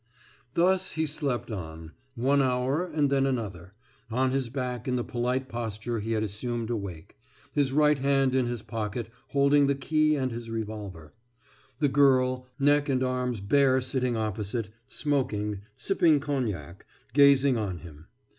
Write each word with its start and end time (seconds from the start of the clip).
Thus 0.55 0.93
he 0.93 1.05
slept 1.05 1.51
on 1.51 1.91
one 2.15 2.41
hour 2.41 2.87
and 2.87 3.11
then 3.11 3.27
another 3.27 3.71
on 4.09 4.31
his 4.31 4.49
back 4.49 4.87
in 4.87 4.95
the 4.95 5.03
polite 5.03 5.47
posture 5.47 5.99
he 5.99 6.13
had 6.13 6.23
assumed 6.23 6.71
awake, 6.71 7.19
his 7.51 7.71
right 7.71 7.99
hand 7.99 8.33
in 8.33 8.47
his 8.47 8.63
pocket 8.63 9.11
holding 9.27 9.67
the 9.67 9.75
key 9.75 10.15
and 10.15 10.31
his 10.31 10.49
revolver; 10.49 11.13
the 11.77 11.87
girl, 11.87 12.47
neck 12.57 12.89
and 12.89 13.03
arms 13.03 13.41
bare 13.41 13.79
sitting 13.79 14.17
opposite, 14.17 14.69
smoking, 14.87 15.61
sipping 15.75 16.19
cognac, 16.19 16.87
gazing 17.13 17.55
on 17.55 17.77
him. 17.77 18.07